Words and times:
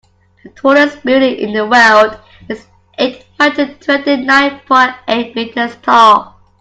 The 0.41 0.49
tallest 0.49 1.03
building 1.05 1.35
in 1.35 1.53
the 1.53 1.67
world 1.67 2.19
is 2.49 2.65
eight 2.97 3.23
hundred 3.39 3.79
twenty 3.81 4.15
nine 4.17 4.59
point 4.65 4.95
eight 5.07 5.35
meters 5.35 5.75
tall. 5.83 6.39